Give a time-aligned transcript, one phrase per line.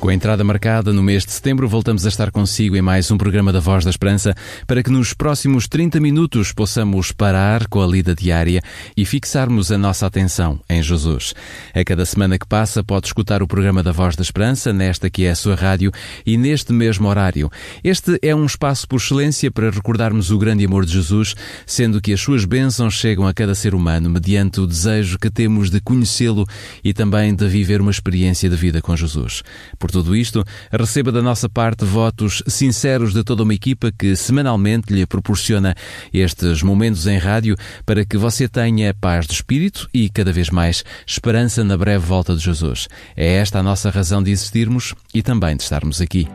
[0.00, 3.18] Com a entrada marcada no mês de setembro, voltamos a estar consigo em mais um
[3.18, 4.34] programa da Voz da Esperança
[4.66, 8.62] para que nos próximos 30 minutos possamos parar com a lida diária
[8.96, 11.34] e fixarmos a nossa atenção em Jesus.
[11.74, 15.26] A cada semana que passa, pode escutar o programa da Voz da Esperança, nesta que
[15.26, 15.92] é a sua rádio
[16.24, 17.50] e neste mesmo horário.
[17.84, 21.34] Este é um espaço por excelência para recordarmos o grande amor de Jesus,
[21.66, 25.68] sendo que as suas bênçãos chegam a cada ser humano mediante o desejo que temos
[25.68, 26.46] de conhecê-lo
[26.82, 29.42] e também de viver uma experiência de vida com Jesus.
[29.78, 34.92] Por tudo isto, receba da nossa parte votos sinceros de toda uma equipa que semanalmente
[34.92, 35.74] lhe proporciona
[36.12, 40.84] estes momentos em rádio para que você tenha paz de espírito e, cada vez mais,
[41.06, 42.88] esperança na breve volta de Jesus.
[43.16, 46.28] É esta a nossa razão de existirmos e também de estarmos aqui.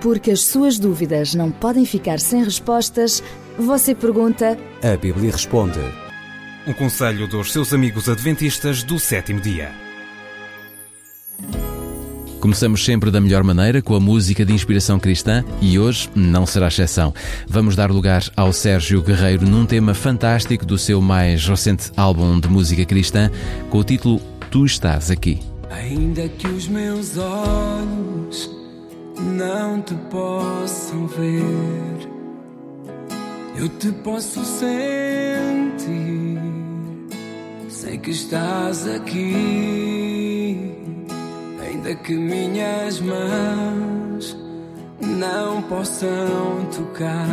[0.00, 3.22] Porque as suas dúvidas não podem ficar sem respostas,
[3.58, 4.58] você pergunta.
[4.82, 5.80] A Bíblia responde.
[6.66, 9.72] Um conselho dos seus amigos adventistas do sétimo dia.
[12.40, 16.68] Começamos sempre da melhor maneira com a música de inspiração cristã e hoje não será
[16.68, 17.12] exceção.
[17.48, 22.48] Vamos dar lugar ao Sérgio Guerreiro num tema fantástico do seu mais recente álbum de
[22.48, 23.30] música cristã
[23.70, 24.20] com o título
[24.50, 25.40] Tu Estás Aqui.
[25.70, 28.50] Ainda que os meus olhos
[29.18, 32.08] não te possam ver,
[33.56, 34.76] eu te posso sentir.
[37.68, 40.05] Sei que estás aqui
[41.86, 44.36] ainda que minhas mãos
[45.00, 47.26] não possam tocar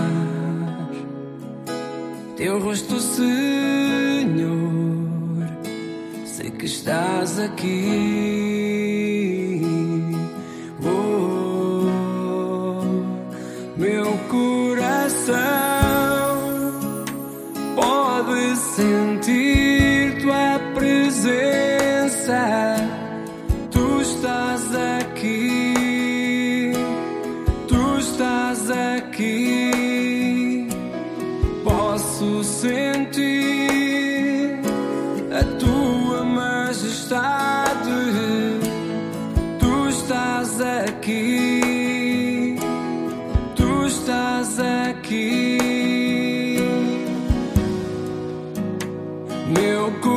[2.38, 3.34] teu rosto, Senhor.
[6.26, 7.82] Sei que estás aqui.
[10.84, 11.92] Oh,
[13.78, 15.63] meu coração
[49.46, 50.13] Ainda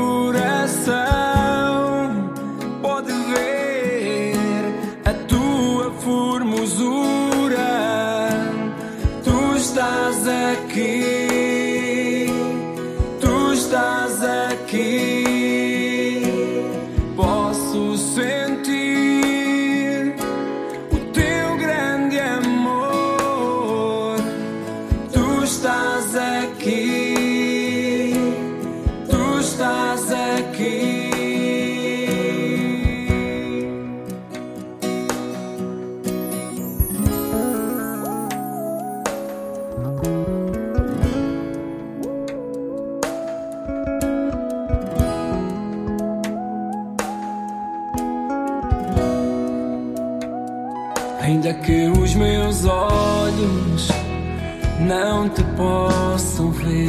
[55.09, 56.89] não te possam ver,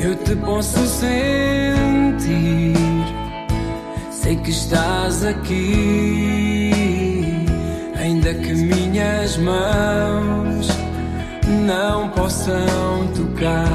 [0.00, 2.76] eu te posso sentir.
[4.08, 6.70] Sei que estás aqui,
[7.96, 10.68] ainda que minhas mãos
[11.66, 13.66] não possam tocar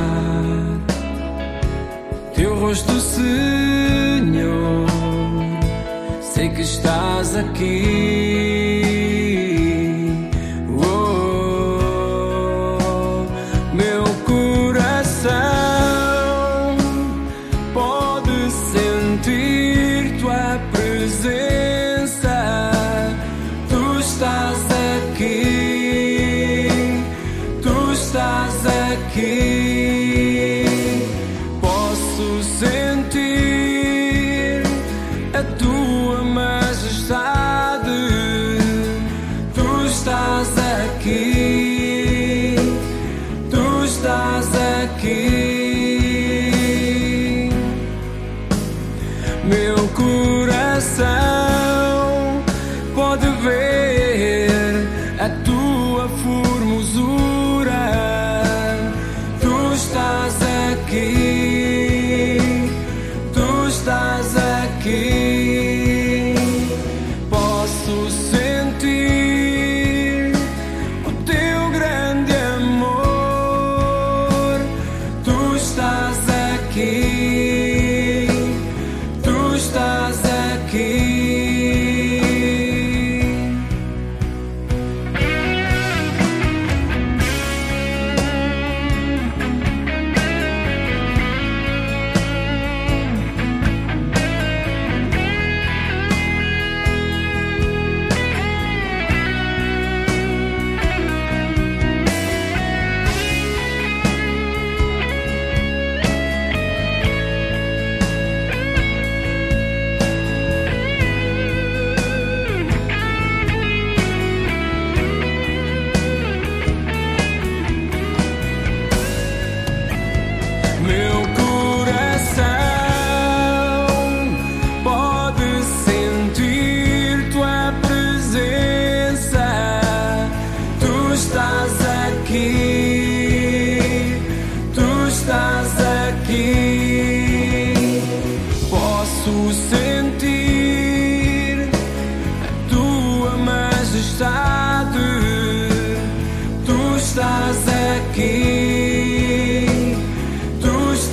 [2.33, 4.87] teu rosto, Senhor
[6.21, 8.72] sei que estás aqui.
[41.03, 41.32] Aqui,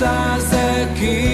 [0.01, 0.51] estás
[0.81, 1.30] aqui.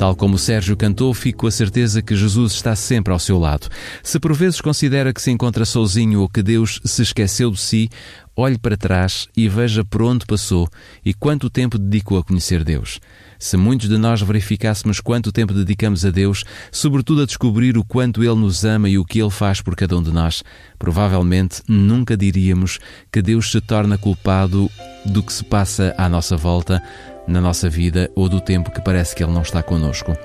[0.00, 3.68] Tal como Sérgio cantou, fico com a certeza que Jesus está sempre ao seu lado.
[4.02, 7.90] Se por vezes considera que se encontra sozinho ou que Deus se esqueceu de si,
[8.34, 10.66] olhe para trás e veja por onde passou
[11.04, 12.98] e quanto tempo dedicou a conhecer Deus.
[13.38, 18.24] Se muitos de nós verificássemos quanto tempo dedicamos a Deus, sobretudo a descobrir o quanto
[18.24, 20.42] Ele nos ama e o que Ele faz por cada um de nós,
[20.78, 22.78] provavelmente nunca diríamos
[23.12, 24.70] que Deus se torna culpado
[25.04, 26.82] do que se passa à nossa volta,
[27.26, 30.16] na nossa vida ou do tempo que parece que Ele não está conosco.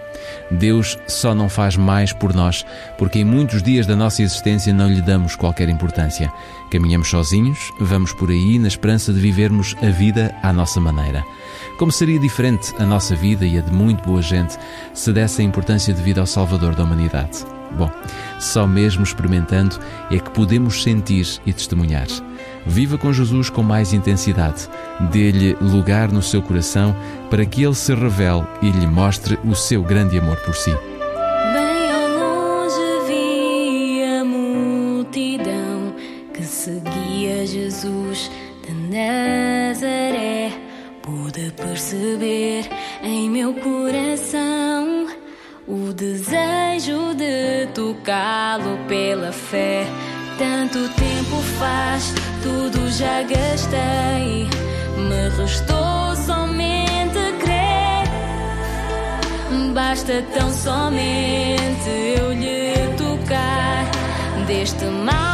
[0.51, 2.65] Deus só não faz mais por nós
[2.97, 6.31] porque em muitos dias da nossa existência não lhe damos qualquer importância.
[6.71, 11.23] Caminhamos sozinhos, vamos por aí na esperança de vivermos a vida à nossa maneira.
[11.77, 14.57] Como seria diferente a nossa vida e a de muito boa gente
[14.93, 17.45] se desse a importância devida ao Salvador da humanidade?
[17.77, 17.91] Bom,
[18.39, 19.77] só mesmo experimentando
[20.09, 22.07] é que podemos sentir e testemunhar.
[22.65, 24.67] Viva com Jesus com mais intensidade.
[25.11, 26.95] Dê-lhe lugar no seu coração
[27.29, 30.71] para que ele se revele e lhe mostre o seu grande amor por si.
[31.53, 35.93] Bem ao longe vi a multidão
[36.33, 38.31] que seguia Jesus
[38.65, 40.51] de Nazaré.
[41.01, 42.67] Pude perceber
[43.03, 45.07] em meu coração
[45.67, 49.85] o desejo de tocá-lo pela fé.
[50.37, 52.13] Tanto tempo faz,
[52.45, 54.47] tudo já gastei.
[54.97, 58.05] Me restou somente crer.
[59.73, 63.85] Basta tão somente eu lhe tocar.
[64.45, 65.24] Deste mal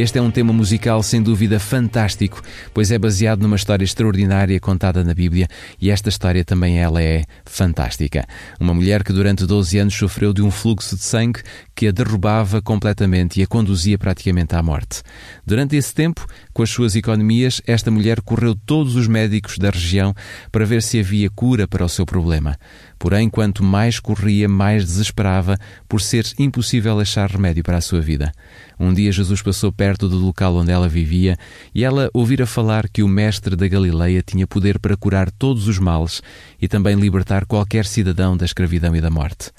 [0.00, 2.40] Este é um tema musical sem dúvida fantástico,
[2.72, 5.46] pois é baseado numa história extraordinária contada na Bíblia
[5.78, 8.26] e esta história também ela é fantástica.
[8.58, 11.42] Uma mulher que durante 12 anos sofreu de um fluxo de sangue
[11.74, 15.02] que a derrubava completamente e a conduzia praticamente à morte.
[15.44, 20.14] Durante esse tempo, com as suas economias, esta mulher correu todos os médicos da região
[20.50, 22.56] para ver se havia cura para o seu problema.
[23.00, 25.56] Porém, quanto mais corria, mais desesperava
[25.88, 28.30] por ser impossível achar remédio para a sua vida.
[28.78, 31.38] Um dia Jesus passou perto do local onde ela vivia
[31.74, 35.78] e ela ouvira falar que o mestre da Galileia tinha poder para curar todos os
[35.78, 36.20] males
[36.60, 39.50] e também libertar qualquer cidadão da escravidão e da morte.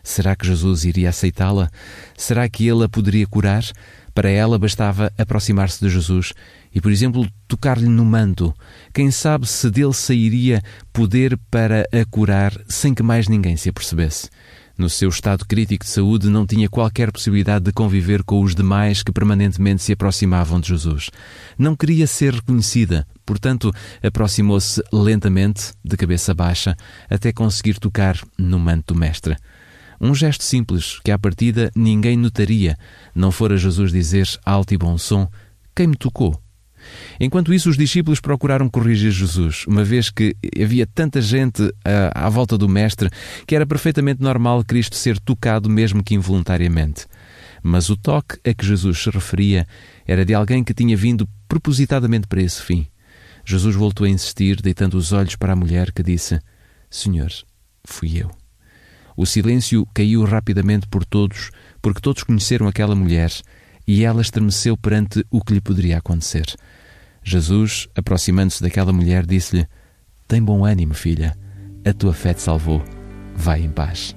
[0.00, 1.70] Será que Jesus iria aceitá-la?
[2.16, 3.64] Será que ele a poderia curar?
[4.14, 6.32] Para ela bastava aproximar-se de Jesus
[6.72, 8.54] e, por exemplo, tocar-lhe no manto.
[8.92, 14.30] Quem sabe se dele sairia poder para a curar sem que mais ninguém se apercebesse.
[14.76, 19.04] No seu estado crítico de saúde, não tinha qualquer possibilidade de conviver com os demais
[19.04, 21.10] que permanentemente se aproximavam de Jesus.
[21.56, 26.76] Não queria ser reconhecida, portanto, aproximou-se lentamente, de cabeça baixa,
[27.08, 29.36] até conseguir tocar no manto do Mestre.
[30.00, 32.76] Um gesto simples que, à partida, ninguém notaria,
[33.14, 35.28] não fora Jesus dizer alto e bom som:
[35.74, 36.40] Quem me tocou?
[37.18, 42.26] Enquanto isso, os discípulos procuraram corrigir Jesus, uma vez que havia tanta gente à, ah,
[42.26, 43.08] à volta do Mestre
[43.46, 47.06] que era perfeitamente normal Cristo ser tocado, mesmo que involuntariamente.
[47.62, 49.66] Mas o toque a que Jesus se referia
[50.06, 52.86] era de alguém que tinha vindo propositadamente para esse fim.
[53.44, 56.38] Jesus voltou a insistir, deitando os olhos para a mulher que disse:
[56.90, 57.30] Senhor,
[57.84, 58.43] fui eu.
[59.16, 63.30] O silêncio caiu rapidamente por todos, porque todos conheceram aquela mulher
[63.86, 66.46] e ela estremeceu perante o que lhe poderia acontecer.
[67.22, 69.66] Jesus, aproximando-se daquela mulher, disse-lhe:
[70.26, 71.36] Tem bom ânimo, filha,
[71.84, 72.82] a tua fé te salvou.
[73.36, 74.14] Vai em paz.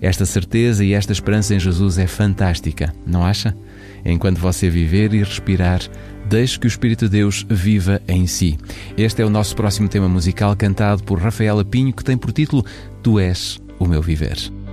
[0.00, 3.56] Esta certeza e esta esperança em Jesus é fantástica, não acha?
[4.04, 5.80] Enquanto você viver e respirar,
[6.28, 8.58] deixe que o Espírito de Deus viva em si.
[8.98, 12.66] Este é o nosso próximo tema musical cantado por Rafaela Pinho, que tem por título
[13.02, 14.63] Tu és o meu viver.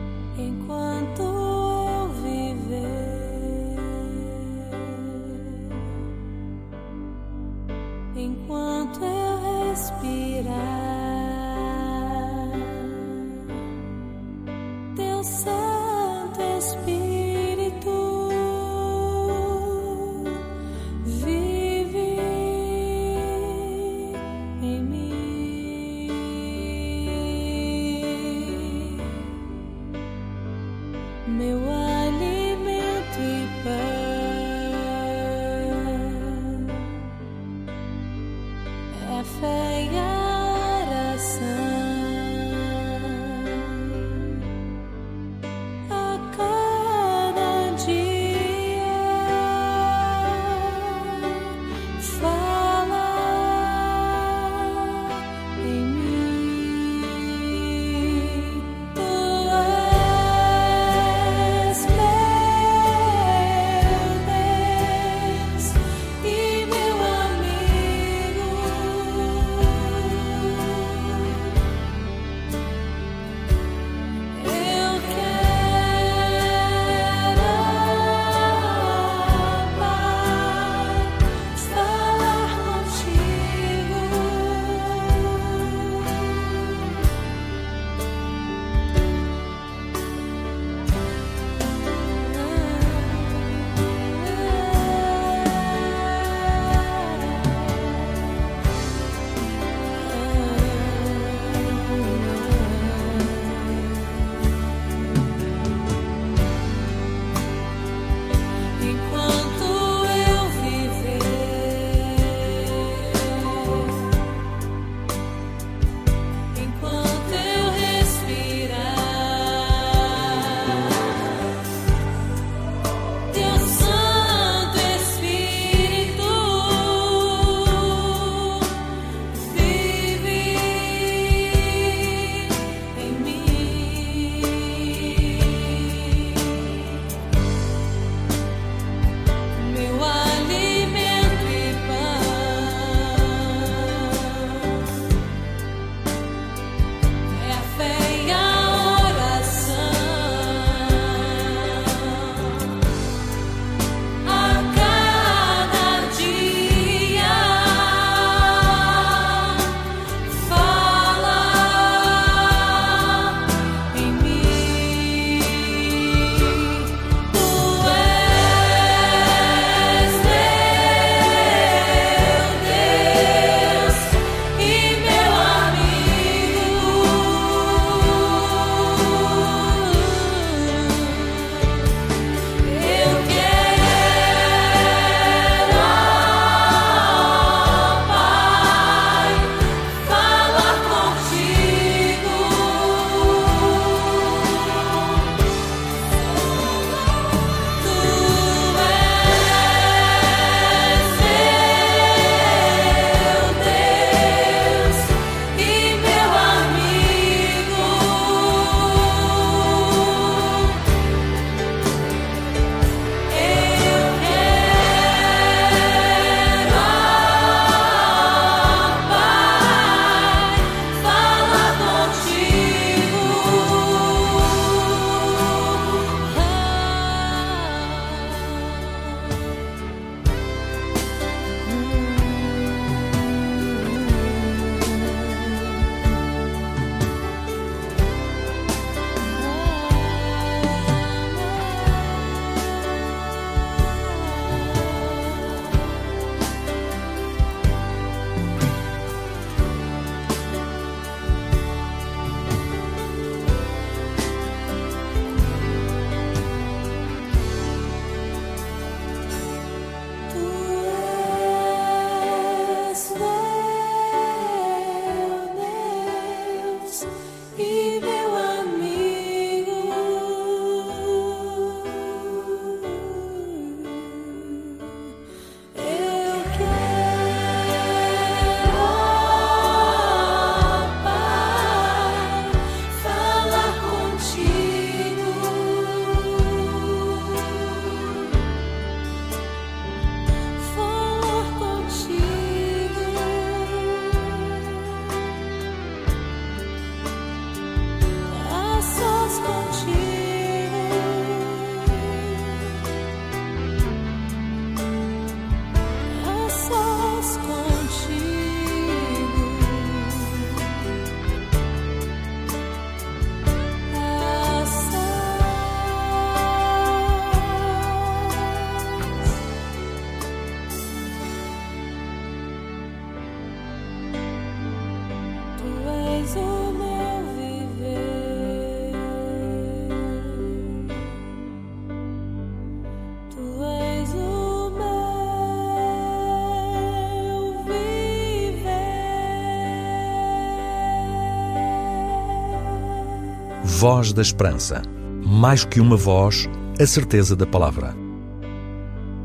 [343.82, 344.84] Voz da Esperança.
[345.26, 346.48] Mais que uma voz,
[346.80, 347.96] a certeza da palavra.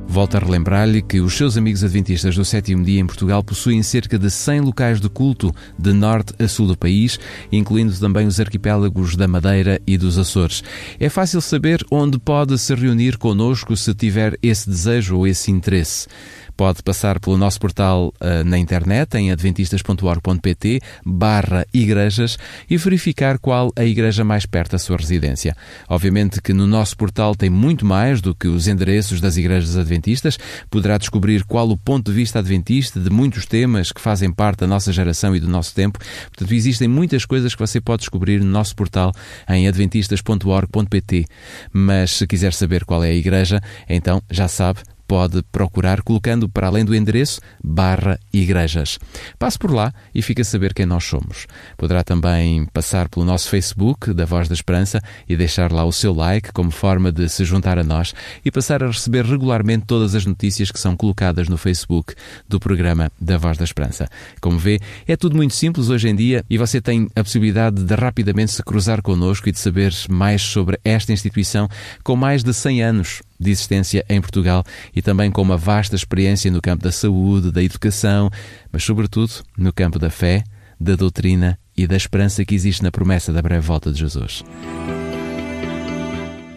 [0.08, 4.18] Volto a relembrar-lhe que os seus amigos adventistas do sétimo dia em Portugal possuem cerca
[4.18, 7.20] de 100 locais de culto de norte a sul do país,
[7.52, 10.64] incluindo também os arquipélagos da Madeira e dos Açores.
[10.98, 16.08] É fácil saber onde pode se reunir conosco se tiver esse desejo ou esse interesse
[16.56, 22.38] pode passar pelo nosso portal uh, na internet em adventistas.org.pt barra igrejas
[22.68, 25.54] e verificar qual a igreja mais perto da sua residência.
[25.88, 30.38] Obviamente que no nosso portal tem muito mais do que os endereços das igrejas adventistas.
[30.70, 34.66] Poderá descobrir qual o ponto de vista adventista de muitos temas que fazem parte da
[34.66, 35.98] nossa geração e do nosso tempo.
[36.28, 39.12] Portanto, existem muitas coisas que você pode descobrir no nosso portal
[39.48, 41.26] em adventistas.org.pt.
[41.72, 46.66] Mas se quiser saber qual é a igreja, então já sabe, pode procurar colocando para
[46.66, 48.98] além do endereço barra igrejas.
[49.38, 51.46] Passe por lá e fique a saber quem nós somos.
[51.76, 56.12] Poderá também passar pelo nosso Facebook da Voz da Esperança e deixar lá o seu
[56.12, 58.14] like como forma de se juntar a nós
[58.44, 62.14] e passar a receber regularmente todas as notícias que são colocadas no Facebook
[62.48, 64.08] do programa da Voz da Esperança.
[64.40, 67.94] Como vê, é tudo muito simples hoje em dia e você tem a possibilidade de
[67.94, 71.68] rapidamente se cruzar connosco e de saber mais sobre esta instituição
[72.02, 76.50] com mais de 100 anos de existência em Portugal e também com uma vasta experiência
[76.50, 78.30] no campo da saúde, da educação,
[78.72, 80.44] mas, sobretudo, no campo da fé,
[80.78, 84.44] da doutrina e da esperança que existe na promessa da breve volta de Jesus.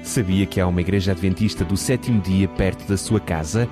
[0.03, 3.69] Sabia que há uma igreja adventista do sétimo dia perto da sua casa?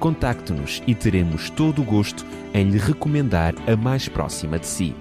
[0.00, 4.94] Contacte-nos e teremos todo o gosto em lhe recomendar a mais próxima de si.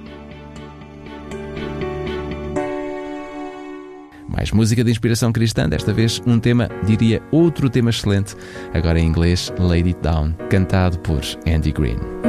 [4.40, 8.38] Mais música de inspiração cristã, desta vez um tema, diria outro tema excelente,
[8.74, 9.52] agora em inglês,
[9.90, 12.29] It Down, cantado por Andy Green.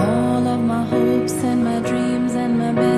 [0.00, 2.89] all of my hopes and my dreams and my.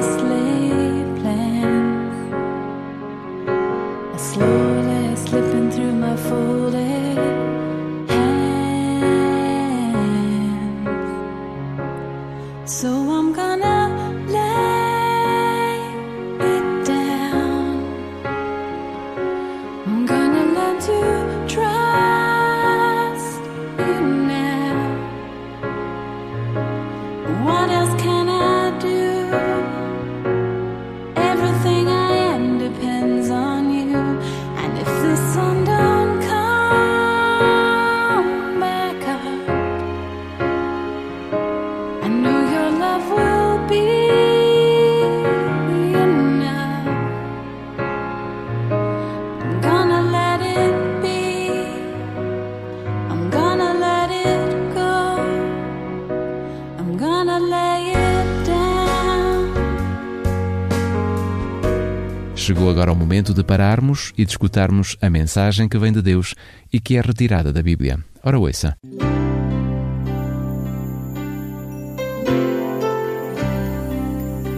[62.52, 66.34] Chegou agora o momento de pararmos e de escutarmos a mensagem que vem de Deus
[66.70, 67.98] e que é retirada da Bíblia.
[68.22, 68.76] Ora, ouça.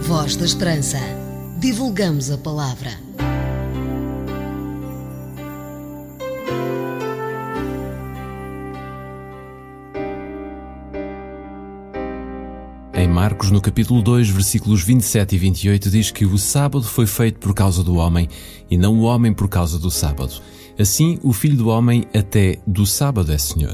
[0.01, 0.99] Voz da Esperança.
[1.57, 3.04] Divulgamos a palavra.
[13.15, 17.53] Marcos, no capítulo 2, versículos 27 e 28, diz que o sábado foi feito por
[17.53, 18.27] causa do homem
[18.69, 20.33] e não o homem por causa do sábado.
[20.77, 23.73] Assim, o Filho do Homem até do sábado é Senhor.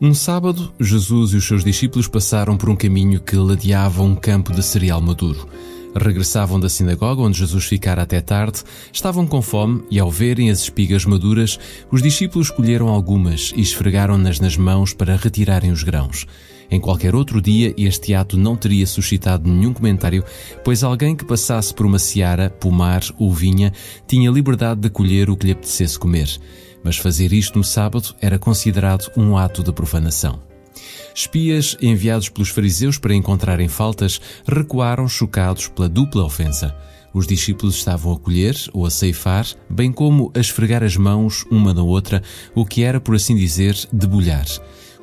[0.00, 4.52] Um sábado, Jesus e os seus discípulos passaram por um caminho que ladeava um campo
[4.52, 5.48] de cereal maduro.
[5.94, 10.60] Regressavam da sinagoga onde Jesus ficara até tarde, estavam com fome e, ao verem as
[10.60, 11.58] espigas maduras,
[11.90, 16.26] os discípulos colheram algumas e esfregaram-nas nas mãos para retirarem os grãos.
[16.70, 20.24] Em qualquer outro dia, este ato não teria suscitado nenhum comentário,
[20.64, 23.72] pois alguém que passasse por uma seara, pomar ou vinha
[24.06, 26.30] tinha liberdade de colher o que lhe apetecesse comer.
[26.84, 30.49] Mas fazer isto no sábado era considerado um ato de profanação.
[31.14, 36.76] Espias enviados pelos fariseus para encontrarem faltas recuaram chocados pela dupla ofensa.
[37.12, 41.74] Os discípulos estavam a colher ou a ceifar, bem como a esfregar as mãos uma
[41.74, 42.22] na outra,
[42.54, 44.46] o que era, por assim dizer, debulhar.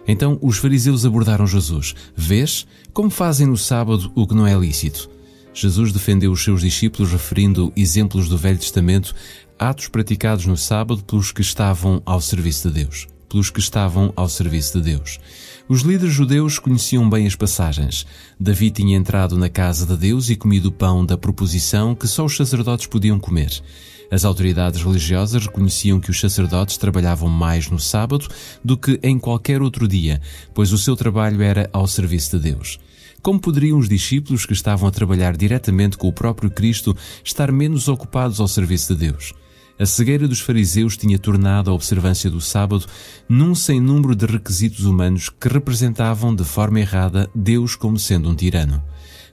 [0.07, 5.09] Então os fariseus abordaram Jesus: Vês como fazem no sábado o que não é lícito?
[5.53, 9.13] Jesus defendeu os seus discípulos referindo exemplos do Velho Testamento,
[9.59, 13.07] atos praticados no sábado pelos que estavam ao serviço de Deus.
[13.27, 15.19] Pelos que estavam ao serviço de Deus.
[15.69, 18.05] Os líderes judeus conheciam bem as passagens.
[18.39, 22.23] Davi tinha entrado na casa de Deus e comido o pão da proposição que só
[22.23, 23.61] os sacerdotes podiam comer.
[24.09, 28.29] As autoridades religiosas reconheciam que os sacerdotes trabalhavam mais no sábado
[28.63, 30.21] do que em qualquer outro dia,
[30.53, 32.79] pois o seu trabalho era ao serviço de Deus.
[33.21, 37.89] Como poderiam os discípulos que estavam a trabalhar diretamente com o próprio Cristo estar menos
[37.89, 39.33] ocupados ao serviço de Deus?
[39.79, 42.87] A cegueira dos fariseus tinha tornado a observância do sábado
[43.29, 48.35] num sem número de requisitos humanos que representavam de forma errada Deus como sendo um
[48.35, 48.83] tirano.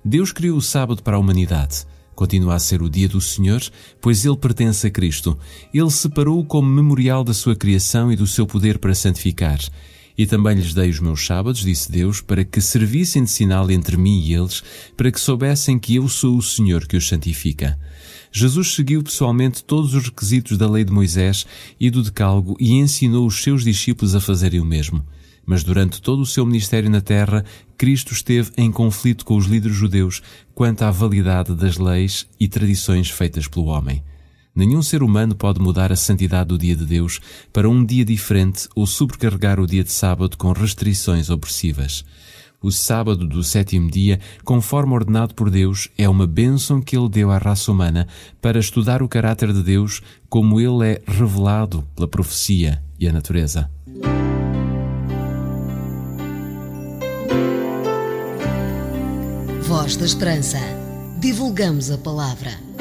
[0.04, 1.86] Deus criou o sábado para a humanidade.
[2.14, 3.62] Continua a ser o dia do Senhor,
[4.02, 5.36] pois ele pertence a Cristo.
[5.72, 9.58] Ele separou-o como memorial da sua criação e do seu poder para santificar.
[10.16, 13.96] E também lhes dei os meus sábados, disse Deus, para que servissem de sinal entre
[13.96, 14.62] mim e eles,
[14.96, 17.78] para que soubessem que eu sou o Senhor que os santifica.
[18.36, 21.46] Jesus seguiu pessoalmente todos os requisitos da lei de Moisés
[21.78, 25.06] e do Decálogo e ensinou os seus discípulos a fazerem o mesmo.
[25.46, 27.44] Mas durante todo o seu ministério na terra,
[27.78, 30.20] Cristo esteve em conflito com os líderes judeus
[30.52, 34.02] quanto à validade das leis e tradições feitas pelo homem.
[34.52, 37.20] Nenhum ser humano pode mudar a santidade do dia de Deus
[37.52, 42.04] para um dia diferente ou sobrecarregar o dia de sábado com restrições opressivas.
[42.64, 47.30] O sábado do sétimo dia, conforme ordenado por Deus, é uma bênção que Ele deu
[47.30, 48.08] à raça humana
[48.40, 50.00] para estudar o caráter de Deus
[50.30, 53.70] como ele é revelado pela profecia e a natureza.
[59.64, 60.58] Voz da Esperança.
[61.20, 62.73] Divulgamos a palavra.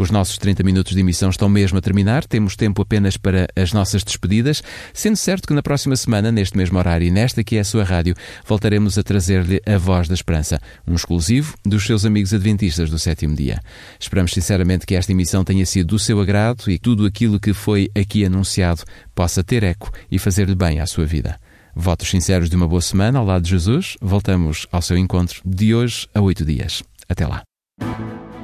[0.00, 3.74] Os nossos 30 minutos de emissão estão mesmo a terminar, temos tempo apenas para as
[3.74, 4.62] nossas despedidas,
[4.94, 7.84] sendo certo que na próxima semana, neste mesmo horário e nesta que é a sua
[7.84, 8.14] rádio,
[8.46, 10.58] voltaremos a trazer-lhe a voz da esperança,
[10.88, 13.60] um exclusivo dos seus amigos adventistas do sétimo dia.
[14.00, 17.52] Esperamos sinceramente que esta emissão tenha sido do seu agrado e que tudo aquilo que
[17.52, 18.82] foi aqui anunciado
[19.14, 21.38] possa ter eco e fazer-lhe bem à sua vida.
[21.76, 23.98] Votos sinceros de uma boa semana ao lado de Jesus.
[24.00, 26.82] Voltamos ao seu encontro de hoje a oito dias.
[27.06, 27.42] Até lá.